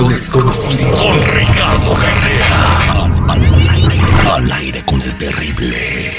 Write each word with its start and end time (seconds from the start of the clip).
lo 0.00 0.08
desconocido. 0.08 0.96
Con 0.96 1.22
Ricardo 1.34 1.94
Carrera. 1.94 3.04
Al, 3.28 3.42
aire, 3.70 3.96
al 4.32 4.52
aire 4.52 4.82
con 4.84 5.00
el 5.02 5.16
terrible. 5.16 6.12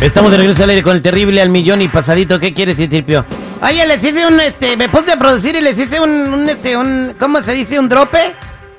Estamos 0.00 0.30
de 0.32 0.36
regreso 0.36 0.64
al 0.64 0.70
aire 0.70 0.82
con 0.82 0.96
el 0.96 1.02
terrible 1.02 1.40
al 1.40 1.48
millón 1.48 1.80
y 1.80 1.88
pasadito. 1.88 2.38
¿Qué 2.38 2.52
quieres, 2.52 2.76
Citripio? 2.76 3.24
Oye, 3.62 3.86
les 3.86 4.02
hice 4.02 4.26
un, 4.26 4.38
este, 4.40 4.76
me 4.76 4.88
puse 4.88 5.12
a 5.12 5.18
producir 5.18 5.54
y 5.56 5.60
les 5.60 5.78
hice 5.78 6.00
un, 6.00 6.10
un, 6.10 6.48
este, 6.48 6.76
un, 6.76 7.14
¿cómo 7.18 7.40
se 7.40 7.52
dice? 7.52 7.78
¿Un 7.78 7.88
drope? 7.88 8.34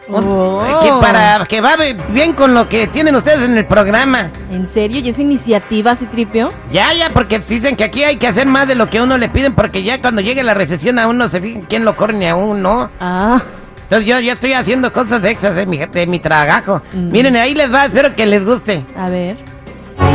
Oh. 0.10 0.80
que 0.82 0.92
para 1.00 1.46
que 1.46 1.62
va 1.62 1.76
bien 2.10 2.34
con 2.34 2.54
lo 2.54 2.68
que 2.68 2.88
tienen 2.88 3.16
ustedes 3.16 3.44
en 3.48 3.58
el 3.58 3.66
programa. 3.66 4.32
¿En 4.52 4.68
serio? 4.68 5.00
¿Y 5.00 5.10
esa 5.10 5.22
iniciativa, 5.22 5.96
Citripio? 5.96 6.52
Ya, 6.72 6.94
ya, 6.94 7.10
porque 7.10 7.40
dicen 7.40 7.76
que 7.76 7.86
aquí 7.86 8.04
hay 8.04 8.18
que 8.18 8.28
hacer 8.28 8.46
más 8.46 8.68
de 8.68 8.76
lo 8.76 8.90
que 8.90 8.98
a 8.98 9.04
uno 9.04 9.18
le 9.18 9.30
piden, 9.30 9.54
porque 9.54 9.82
ya 9.84 10.02
cuando 10.02 10.22
llegue 10.22 10.44
la 10.44 10.54
recesión 10.54 11.00
a 11.00 11.08
uno 11.08 11.30
se 11.30 11.40
fijan 11.40 11.62
quién 11.64 11.86
lo 11.86 11.96
corre 11.96 12.14
ni 12.14 12.28
a 12.28 12.36
uno. 12.36 12.90
Ah, 13.00 13.42
Entonces 13.84 14.06
yo 14.08 14.20
ya 14.20 14.34
estoy 14.34 14.54
haciendo 14.54 14.92
cosas 14.92 15.24
extras 15.24 15.56
de 15.56 15.66
mi, 15.66 15.78
de 15.78 16.06
mi 16.08 16.20
trabajo. 16.20 16.82
Mm. 16.94 17.12
Miren, 17.12 17.36
ahí 17.38 17.56
les 17.56 17.74
va, 17.74 17.86
espero 17.86 18.14
que 18.16 18.26
les 18.26 18.46
guste. 18.46 18.86
a 18.98 19.08
ver. 19.10 19.38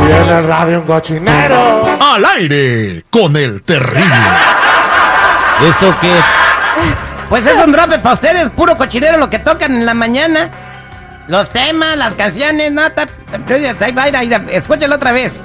Viene 0.05 0.41
radio 0.41 0.81
un 0.81 0.85
cochinero. 0.85 1.83
Al 1.99 2.23
aire 2.25 3.03
con 3.09 3.35
el 3.35 3.63
terrible. 3.63 4.03
¿Eso 5.69 5.95
qué 5.99 6.11
es? 6.11 6.25
Pues 7.29 7.45
es 7.45 7.63
un 7.63 7.71
drope 7.71 7.99
para 7.99 8.15
ustedes, 8.15 8.49
puro 8.49 8.75
cochinero 8.75 9.17
lo 9.17 9.29
que 9.29 9.39
tocan 9.39 9.71
en 9.71 9.85
la 9.85 9.93
mañana. 9.93 10.49
Los 11.27 11.51
temas, 11.51 11.95
las 11.95 12.13
canciones, 12.15 12.71
no, 12.71 12.81
ahí 12.81 13.91
va, 13.91 14.03
ahí 14.03 14.27
va, 14.27 14.41
escúchalo 14.51 14.95
otra 14.95 15.11
vez. 15.11 15.39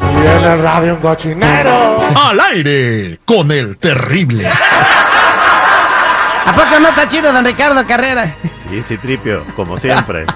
Viene 0.00 0.56
radio 0.56 0.94
un 0.96 1.00
cochinero. 1.00 2.02
Al 2.16 2.40
aire 2.40 3.20
con 3.24 3.52
el 3.52 3.78
terrible. 3.78 4.48
¿A 6.46 6.52
poco 6.52 6.80
no 6.80 6.88
está 6.88 7.08
chido, 7.08 7.32
don 7.32 7.44
Ricardo 7.44 7.86
Carrera? 7.86 8.34
Sí, 8.70 8.82
sí, 8.86 8.96
tripio, 8.98 9.44
como 9.56 9.76
siempre. 9.78 10.24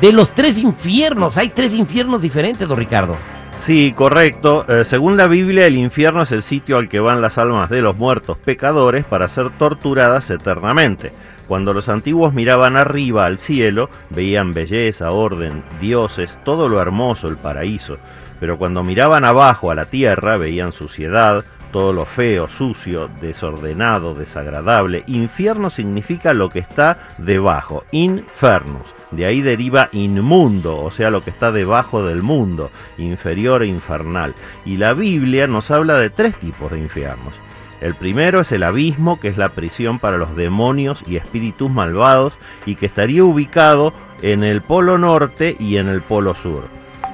de 0.00 0.12
los 0.12 0.32
tres 0.32 0.56
infiernos. 0.56 1.36
Hay 1.36 1.50
tres 1.50 1.74
infiernos 1.74 2.22
diferentes, 2.22 2.66
don 2.68 2.78
Ricardo. 2.78 3.16
Sí, 3.58 3.92
correcto. 3.94 4.64
Eh, 4.68 4.84
según 4.84 5.16
la 5.16 5.26
Biblia, 5.26 5.66
el 5.66 5.76
infierno 5.76 6.22
es 6.22 6.30
el 6.32 6.44
sitio 6.44 6.78
al 6.78 6.88
que 6.88 7.00
van 7.00 7.20
las 7.20 7.38
almas 7.38 7.68
de 7.68 7.82
los 7.82 7.96
muertos 7.96 8.38
pecadores 8.38 9.04
para 9.04 9.28
ser 9.28 9.50
torturadas 9.58 10.30
eternamente. 10.30 11.12
Cuando 11.48 11.74
los 11.74 11.88
antiguos 11.88 12.32
miraban 12.32 12.76
arriba 12.76 13.26
al 13.26 13.38
cielo, 13.38 13.90
veían 14.10 14.54
belleza, 14.54 15.10
orden, 15.10 15.64
dioses, 15.80 16.38
todo 16.44 16.68
lo 16.68 16.80
hermoso, 16.80 17.26
el 17.26 17.36
paraíso. 17.36 17.98
Pero 18.38 18.58
cuando 18.58 18.84
miraban 18.84 19.24
abajo 19.24 19.70
a 19.70 19.74
la 19.74 19.86
tierra, 19.86 20.36
veían 20.36 20.72
suciedad, 20.72 21.44
todo 21.68 21.92
lo 21.92 22.04
feo, 22.04 22.48
sucio, 22.48 23.08
desordenado, 23.20 24.14
desagradable. 24.14 25.04
Infierno 25.06 25.70
significa 25.70 26.34
lo 26.34 26.50
que 26.50 26.58
está 26.58 27.14
debajo, 27.18 27.84
infernus. 27.92 28.94
De 29.10 29.24
ahí 29.24 29.40
deriva 29.40 29.88
inmundo, 29.92 30.76
o 30.78 30.90
sea, 30.90 31.10
lo 31.10 31.22
que 31.22 31.30
está 31.30 31.50
debajo 31.50 32.04
del 32.04 32.22
mundo, 32.22 32.70
inferior 32.98 33.62
e 33.62 33.66
infernal. 33.66 34.34
Y 34.66 34.76
la 34.76 34.92
Biblia 34.92 35.46
nos 35.46 35.70
habla 35.70 35.96
de 35.96 36.10
tres 36.10 36.36
tipos 36.36 36.70
de 36.70 36.78
infiernos. 36.78 37.34
El 37.80 37.94
primero 37.94 38.40
es 38.40 38.52
el 38.52 38.64
abismo, 38.64 39.20
que 39.20 39.28
es 39.28 39.38
la 39.38 39.50
prisión 39.50 39.98
para 39.98 40.18
los 40.18 40.34
demonios 40.36 41.02
y 41.06 41.16
espíritus 41.16 41.70
malvados, 41.70 42.36
y 42.66 42.74
que 42.74 42.86
estaría 42.86 43.24
ubicado 43.24 43.92
en 44.20 44.42
el 44.42 44.62
polo 44.62 44.98
norte 44.98 45.56
y 45.58 45.76
en 45.76 45.88
el 45.88 46.02
polo 46.02 46.34
sur. 46.34 46.64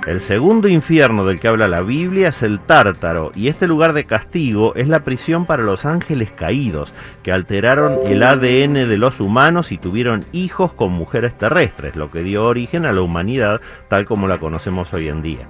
El 0.06 0.20
segundo 0.20 0.68
infierno 0.68 1.24
del 1.24 1.40
que 1.40 1.48
habla 1.48 1.66
la 1.66 1.80
Biblia 1.80 2.28
es 2.28 2.42
el 2.42 2.60
Tártaro, 2.60 3.32
y 3.34 3.48
este 3.48 3.66
lugar 3.66 3.94
de 3.94 4.04
castigo 4.04 4.74
es 4.74 4.86
la 4.86 5.02
prisión 5.02 5.46
para 5.46 5.62
los 5.62 5.86
ángeles 5.86 6.30
caídos, 6.30 6.92
que 7.22 7.32
alteraron 7.32 8.00
el 8.04 8.22
ADN 8.22 8.86
de 8.86 8.98
los 8.98 9.18
humanos 9.18 9.72
y 9.72 9.78
tuvieron 9.78 10.26
hijos 10.32 10.74
con 10.74 10.92
mujeres 10.92 11.32
terrestres, 11.38 11.96
lo 11.96 12.10
que 12.10 12.22
dio 12.22 12.44
origen 12.44 12.84
a 12.84 12.92
la 12.92 13.00
humanidad 13.00 13.62
tal 13.88 14.04
como 14.04 14.28
la 14.28 14.36
conocemos 14.36 14.92
hoy 14.92 15.08
en 15.08 15.22
día. 15.22 15.48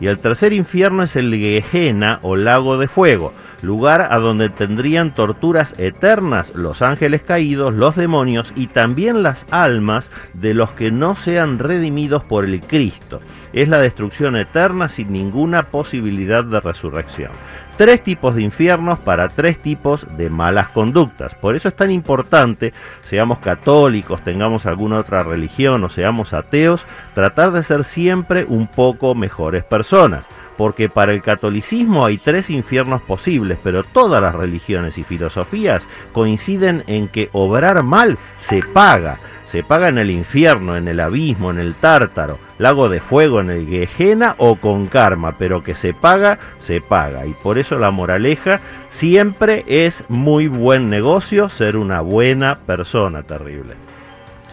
Y 0.00 0.06
el 0.06 0.20
tercer 0.20 0.52
infierno 0.52 1.02
es 1.02 1.16
el 1.16 1.34
Gehenna 1.34 2.20
o 2.22 2.36
lago 2.36 2.78
de 2.78 2.86
fuego, 2.86 3.32
lugar 3.62 4.08
a 4.10 4.18
donde 4.18 4.48
tendrían 4.50 5.14
torturas 5.14 5.74
eternas 5.78 6.52
los 6.54 6.82
ángeles 6.82 7.22
caídos, 7.22 7.74
los 7.74 7.96
demonios 7.96 8.52
y 8.56 8.68
también 8.68 9.22
las 9.22 9.46
almas 9.50 10.10
de 10.34 10.54
los 10.54 10.70
que 10.72 10.90
no 10.90 11.16
sean 11.16 11.58
redimidos 11.58 12.24
por 12.24 12.44
el 12.44 12.60
Cristo. 12.60 13.20
Es 13.52 13.68
la 13.68 13.78
destrucción 13.78 14.36
eterna 14.36 14.88
sin 14.88 15.12
ninguna 15.12 15.64
posibilidad 15.64 16.44
de 16.44 16.60
resurrección. 16.60 17.30
Tres 17.76 18.02
tipos 18.02 18.34
de 18.34 18.42
infiernos 18.42 18.98
para 18.98 19.28
tres 19.28 19.62
tipos 19.62 20.04
de 20.16 20.28
malas 20.30 20.68
conductas. 20.70 21.34
Por 21.36 21.54
eso 21.54 21.68
es 21.68 21.76
tan 21.76 21.92
importante, 21.92 22.72
seamos 23.02 23.38
católicos, 23.38 24.22
tengamos 24.24 24.66
alguna 24.66 24.98
otra 24.98 25.22
religión 25.22 25.84
o 25.84 25.88
seamos 25.88 26.32
ateos, 26.32 26.84
tratar 27.14 27.52
de 27.52 27.62
ser 27.62 27.84
siempre 27.84 28.44
un 28.48 28.66
poco 28.66 29.14
mejores 29.14 29.62
personas 29.62 30.24
porque 30.58 30.88
para 30.88 31.12
el 31.12 31.22
catolicismo 31.22 32.04
hay 32.04 32.18
tres 32.18 32.50
infiernos 32.50 33.00
posibles, 33.00 33.58
pero 33.62 33.84
todas 33.84 34.20
las 34.20 34.34
religiones 34.34 34.98
y 34.98 35.04
filosofías 35.04 35.86
coinciden 36.12 36.82
en 36.88 37.06
que 37.06 37.30
obrar 37.32 37.84
mal 37.84 38.18
se 38.36 38.60
paga. 38.62 39.20
Se 39.44 39.62
paga 39.62 39.88
en 39.88 39.96
el 39.96 40.10
infierno, 40.10 40.76
en 40.76 40.88
el 40.88 41.00
abismo, 41.00 41.50
en 41.50 41.60
el 41.60 41.74
tártaro, 41.76 42.38
lago 42.58 42.88
de 42.88 43.00
fuego, 43.00 43.40
en 43.40 43.50
el 43.50 43.66
Gehenna 43.66 44.34
o 44.36 44.56
con 44.56 44.88
karma, 44.88 45.36
pero 45.38 45.62
que 45.62 45.76
se 45.76 45.94
paga, 45.94 46.38
se 46.58 46.80
paga. 46.80 47.24
Y 47.24 47.32
por 47.34 47.56
eso 47.56 47.78
la 47.78 47.92
moraleja 47.92 48.60
siempre 48.88 49.64
es 49.68 50.04
muy 50.08 50.48
buen 50.48 50.90
negocio 50.90 51.48
ser 51.50 51.76
una 51.76 52.00
buena 52.00 52.58
persona 52.66 53.22
terrible. 53.22 53.76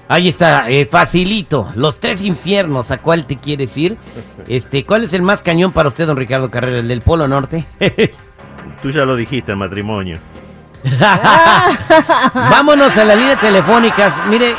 Ahí 0.07 0.29
está, 0.29 0.69
eh, 0.69 0.85
facilito. 0.85 1.71
Los 1.75 1.99
tres 1.99 2.21
infiernos, 2.21 2.91
¿a 2.91 2.99
cuál 2.99 3.25
te 3.25 3.37
quieres 3.37 3.75
ir? 3.75 3.97
Este, 4.47 4.85
¿cuál 4.85 5.03
es 5.03 5.13
el 5.13 5.23
más 5.23 5.41
cañón 5.41 5.71
para 5.71 5.89
usted, 5.89 6.05
don 6.05 6.17
Ricardo 6.17 6.51
Carrera? 6.51 6.79
¿El 6.79 6.87
del 6.87 7.01
Polo 7.01 7.27
Norte? 7.27 7.65
Tú 8.83 8.91
ya 8.91 9.03
lo 9.03 9.15
dijiste, 9.15 9.51
el 9.51 9.57
matrimonio. 9.57 10.19
Vámonos 12.33 12.95
a 12.95 13.05
las 13.05 13.17
líneas 13.17 13.41
telefónicas. 13.41 14.13
Mire, 14.29 14.55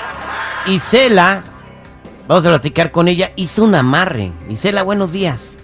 Isela, 0.67 1.44
vamos 2.26 2.44
a 2.47 2.49
platicar 2.49 2.91
con 2.91 3.06
ella, 3.06 3.31
hizo 3.37 3.62
un 3.62 3.76
amarre. 3.76 4.32
Isela, 4.49 4.82
buenos 4.82 5.12
días. 5.12 5.59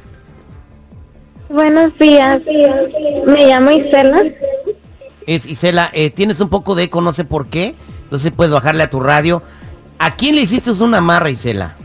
Buenos 1.49 1.97
días. 1.99 2.41
Me 3.27 3.47
llamo 3.47 3.73
Isela. 3.73 4.23
Es 5.27 5.45
Isela, 5.45 5.91
eh, 5.93 6.11
tienes 6.11 6.41
un 6.41 6.49
poco 6.49 6.77
de 6.77 6.85
eco, 6.85 7.01
no 7.01 7.13
sé 7.13 7.25
por 7.25 7.49
qué. 7.49 7.75
Entonces 8.05 8.31
puedes 8.31 8.53
bajarle 8.53 8.85
a 8.85 8.91
tu 8.91 9.01
radio. 9.01 9.43
¿A 10.05 10.17
quién 10.17 10.35
le 10.35 10.41
hiciste 10.41 10.73
un 10.73 10.95
amarre, 10.97 11.31
Isela? 11.31 11.77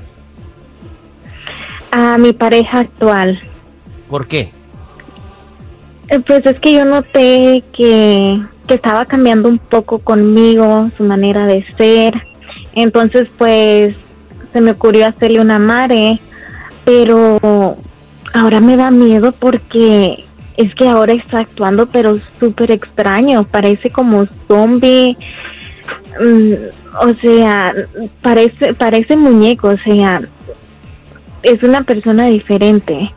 A 1.91 2.17
mi 2.17 2.33
pareja 2.33 2.79
actual. 2.79 3.39
¿Por 4.09 4.27
qué? 4.27 4.49
Eh, 6.07 6.19
Pues 6.25 6.43
es 6.43 6.59
que 6.59 6.73
yo 6.73 6.83
noté 6.83 7.63
que, 7.73 8.41
que 8.67 8.73
estaba 8.73 9.05
cambiando 9.05 9.49
un 9.49 9.59
poco 9.59 9.99
conmigo, 9.99 10.89
su 10.97 11.03
manera 11.03 11.45
de 11.45 11.63
ser. 11.77 12.15
Entonces, 12.73 13.27
pues, 13.37 13.95
se 14.51 14.61
me 14.61 14.71
ocurrió 14.71 15.09
hacerle 15.09 15.39
una 15.39 15.59
mare, 15.59 16.19
pero 16.85 17.37
ahora 18.33 18.59
me 18.59 18.77
da 18.77 18.89
miedo 18.89 19.31
porque 19.31 20.25
es 20.55 20.73
que 20.73 20.89
ahora 20.89 21.13
está 21.13 21.41
actuando, 21.41 21.85
pero 21.85 22.19
súper 22.39 22.71
extraño. 22.71 23.43
Parece 23.43 23.91
como 23.91 24.25
zombie. 24.47 25.15
Mm, 26.19 26.53
o 27.01 27.13
sea, 27.15 27.73
parece, 28.21 28.73
parece 28.73 29.15
muñeco, 29.15 29.69
o 29.69 29.77
sea, 29.77 30.21
es 31.43 31.61
una 31.63 31.83
persona 31.83 32.27
diferente. 32.27 33.13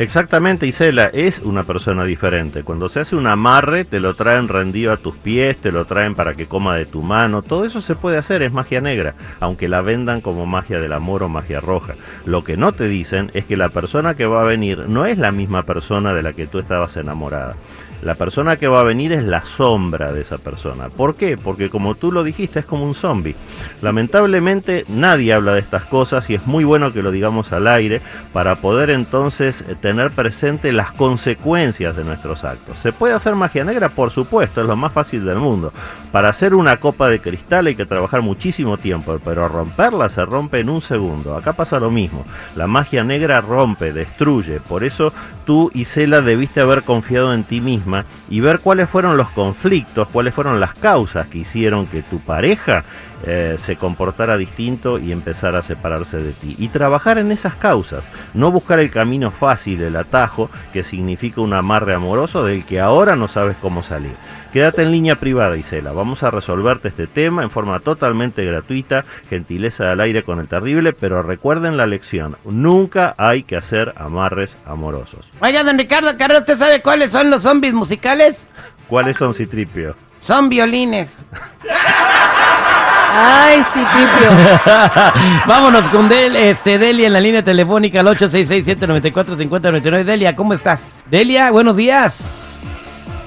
Exactamente, 0.00 0.64
Isela, 0.64 1.06
es 1.12 1.40
una 1.40 1.64
persona 1.64 2.04
diferente. 2.04 2.62
Cuando 2.62 2.88
se 2.88 3.00
hace 3.00 3.16
un 3.16 3.26
amarre, 3.26 3.84
te 3.84 3.98
lo 3.98 4.14
traen 4.14 4.46
rendido 4.46 4.92
a 4.92 4.96
tus 4.96 5.16
pies, 5.16 5.56
te 5.56 5.72
lo 5.72 5.86
traen 5.86 6.14
para 6.14 6.34
que 6.34 6.46
coma 6.46 6.76
de 6.76 6.86
tu 6.86 7.02
mano. 7.02 7.42
Todo 7.42 7.64
eso 7.64 7.80
se 7.80 7.96
puede 7.96 8.16
hacer, 8.16 8.42
es 8.42 8.52
magia 8.52 8.80
negra, 8.80 9.16
aunque 9.40 9.68
la 9.68 9.80
vendan 9.80 10.20
como 10.20 10.46
magia 10.46 10.78
del 10.78 10.92
amor 10.92 11.24
o 11.24 11.28
magia 11.28 11.58
roja. 11.58 11.94
Lo 12.26 12.44
que 12.44 12.56
no 12.56 12.70
te 12.70 12.86
dicen 12.86 13.32
es 13.34 13.44
que 13.44 13.56
la 13.56 13.70
persona 13.70 14.14
que 14.14 14.26
va 14.26 14.42
a 14.42 14.44
venir 14.44 14.88
no 14.88 15.04
es 15.04 15.18
la 15.18 15.32
misma 15.32 15.64
persona 15.64 16.14
de 16.14 16.22
la 16.22 16.32
que 16.32 16.46
tú 16.46 16.60
estabas 16.60 16.96
enamorada. 16.96 17.56
La 18.02 18.14
persona 18.14 18.56
que 18.56 18.68
va 18.68 18.80
a 18.80 18.84
venir 18.84 19.12
es 19.12 19.24
la 19.24 19.42
sombra 19.42 20.12
de 20.12 20.20
esa 20.20 20.38
persona. 20.38 20.88
¿Por 20.88 21.16
qué? 21.16 21.36
Porque 21.36 21.68
como 21.68 21.96
tú 21.96 22.12
lo 22.12 22.22
dijiste, 22.22 22.60
es 22.60 22.64
como 22.64 22.84
un 22.84 22.94
zombie. 22.94 23.34
Lamentablemente 23.82 24.84
nadie 24.88 25.32
habla 25.32 25.54
de 25.54 25.60
estas 25.60 25.84
cosas 25.84 26.30
y 26.30 26.34
es 26.34 26.46
muy 26.46 26.62
bueno 26.62 26.92
que 26.92 27.02
lo 27.02 27.10
digamos 27.10 27.50
al 27.50 27.66
aire 27.66 28.00
para 28.32 28.54
poder 28.54 28.90
entonces 28.90 29.64
eh, 29.66 29.74
tener 29.88 30.10
presente 30.10 30.70
las 30.70 30.92
consecuencias 30.92 31.96
de 31.96 32.04
nuestros 32.04 32.44
actos. 32.44 32.78
¿Se 32.78 32.92
puede 32.92 33.14
hacer 33.14 33.34
magia 33.36 33.64
negra? 33.64 33.88
Por 33.88 34.10
supuesto, 34.10 34.60
es 34.60 34.68
lo 34.68 34.76
más 34.76 34.92
fácil 34.92 35.24
del 35.24 35.38
mundo. 35.38 35.72
Para 36.12 36.28
hacer 36.28 36.54
una 36.54 36.76
copa 36.76 37.08
de 37.08 37.22
cristal 37.22 37.68
hay 37.68 37.74
que 37.74 37.86
trabajar 37.86 38.20
muchísimo 38.20 38.76
tiempo, 38.76 39.18
pero 39.24 39.48
romperla 39.48 40.10
se 40.10 40.26
rompe 40.26 40.60
en 40.60 40.68
un 40.68 40.82
segundo. 40.82 41.34
Acá 41.34 41.54
pasa 41.54 41.80
lo 41.80 41.90
mismo. 41.90 42.26
La 42.54 42.66
magia 42.66 43.02
negra 43.02 43.40
rompe, 43.40 43.94
destruye. 43.94 44.60
Por 44.60 44.84
eso 44.84 45.14
tú, 45.48 45.70
Isela, 45.72 46.20
debiste 46.20 46.60
haber 46.60 46.82
confiado 46.82 47.32
en 47.32 47.42
ti 47.42 47.62
misma 47.62 48.04
y 48.28 48.40
ver 48.40 48.60
cuáles 48.60 48.90
fueron 48.90 49.16
los 49.16 49.30
conflictos, 49.30 50.06
cuáles 50.08 50.34
fueron 50.34 50.60
las 50.60 50.74
causas 50.74 51.26
que 51.28 51.38
hicieron 51.38 51.86
que 51.86 52.02
tu 52.02 52.18
pareja 52.18 52.84
eh, 53.24 53.56
se 53.58 53.76
comportara 53.76 54.36
distinto 54.36 54.98
y 54.98 55.10
empezara 55.10 55.60
a 55.60 55.62
separarse 55.62 56.18
de 56.18 56.32
ti. 56.32 56.54
Y 56.58 56.68
trabajar 56.68 57.16
en 57.16 57.32
esas 57.32 57.54
causas, 57.54 58.10
no 58.34 58.52
buscar 58.52 58.78
el 58.78 58.90
camino 58.90 59.30
fácil, 59.30 59.80
el 59.80 59.96
atajo, 59.96 60.50
que 60.74 60.84
significa 60.84 61.40
un 61.40 61.54
amarre 61.54 61.94
amoroso 61.94 62.44
del 62.44 62.66
que 62.66 62.78
ahora 62.78 63.16
no 63.16 63.26
sabes 63.26 63.56
cómo 63.62 63.82
salir. 63.82 64.12
Quédate 64.58 64.82
en 64.82 64.90
línea 64.90 65.14
privada, 65.14 65.56
Isela. 65.56 65.92
Vamos 65.92 66.24
a 66.24 66.32
resolverte 66.32 66.88
este 66.88 67.06
tema 67.06 67.44
en 67.44 67.50
forma 67.50 67.78
totalmente 67.78 68.44
gratuita, 68.44 69.04
gentileza 69.30 69.92
al 69.92 70.00
aire 70.00 70.24
con 70.24 70.40
el 70.40 70.48
terrible, 70.48 70.92
pero 70.92 71.22
recuerden 71.22 71.76
la 71.76 71.86
lección, 71.86 72.36
nunca 72.44 73.14
hay 73.18 73.44
que 73.44 73.54
hacer 73.54 73.94
amarres 73.96 74.56
amorosos. 74.66 75.30
Oiga, 75.40 75.62
don 75.62 75.78
Ricardo 75.78 76.10
Carrera, 76.18 76.40
¿usted 76.40 76.58
sabe 76.58 76.82
cuáles 76.82 77.12
son 77.12 77.30
los 77.30 77.42
zombies 77.42 77.72
musicales? 77.72 78.48
¿Cuáles 78.88 79.16
son, 79.18 79.32
Citripio? 79.32 79.94
Son 80.18 80.48
violines. 80.48 81.22
Ay, 83.14 83.64
sí, 83.72 83.80
Tripio. 83.92 84.30
Vámonos 85.46 85.84
con 85.92 86.08
Del, 86.08 86.34
este, 86.34 86.78
Delia 86.78 87.06
en 87.06 87.12
la 87.12 87.20
línea 87.20 87.44
telefónica 87.44 88.00
al 88.00 88.08
866-794-5099. 88.08 90.02
Delia, 90.02 90.34
¿cómo 90.34 90.52
estás? 90.52 90.96
Delia, 91.08 91.52
buenos 91.52 91.76
días. 91.76 92.18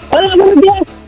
Hola, 0.10 0.36
buenos 0.36 0.60
días. 0.62 1.01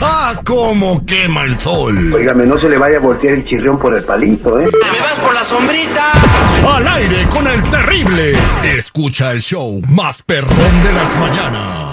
¡Ah, 0.00 0.40
cómo 0.44 1.04
quema 1.04 1.42
el 1.42 1.58
sol! 1.58 2.12
Óigame, 2.12 2.46
no 2.46 2.58
se 2.60 2.68
le 2.68 2.76
vaya 2.76 2.98
a 2.98 3.00
voltear 3.00 3.34
el 3.34 3.44
chirrión 3.44 3.78
por 3.78 3.94
el 3.96 4.04
palito, 4.04 4.60
¿eh? 4.60 4.68
¡Me 4.92 5.00
vas 5.00 5.20
por 5.20 5.34
la 5.34 5.44
sombrita! 5.44 6.12
¡Al 6.72 6.86
aire 6.86 7.26
con 7.28 7.46
el 7.46 7.62
terrible! 7.70 8.32
Escucha 8.62 9.32
el 9.32 9.40
show 9.40 9.80
más 9.88 10.22
perrón 10.22 10.82
de 10.84 10.92
las 10.92 11.18
mañanas. 11.18 11.87